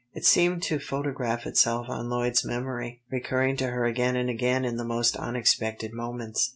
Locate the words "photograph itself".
0.79-1.87